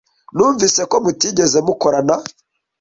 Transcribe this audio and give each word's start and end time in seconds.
Numvise 0.35 0.81
ko 0.91 0.95
mutigeze 1.03 1.57
mukorana. 1.65 2.15